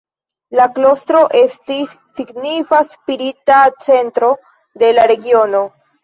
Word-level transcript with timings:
La 0.59 0.63
klostro 0.75 1.19
estis 1.39 1.91
signifa 2.19 2.79
spirita 2.93 3.59
centro 3.89 4.31
de 4.85 4.89
la 5.01 5.05
regiono. 5.13 5.61